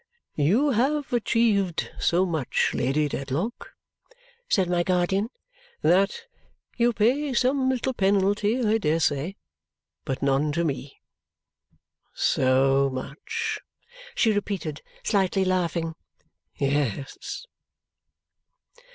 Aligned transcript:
"You 0.33 0.71
have 0.71 1.13
achieved 1.13 1.91
so 1.99 2.25
much, 2.25 2.71
Lady 2.73 3.07
Dedlock," 3.07 3.75
said 4.49 4.67
my 4.67 4.81
guardian, 4.81 5.29
"that 5.83 6.23
you 6.75 6.91
pay 6.91 7.35
some 7.35 7.69
little 7.69 7.93
penalty, 7.93 8.65
I 8.65 8.79
dare 8.79 8.99
say. 8.99 9.35
But 10.03 10.23
none 10.23 10.53
to 10.53 10.63
me." 10.63 10.97
"So 12.15 12.89
much!" 12.91 13.59
she 14.15 14.31
repeated, 14.31 14.81
slightly 15.03 15.45
laughing. 15.45 15.93
"Yes!" 16.55 17.45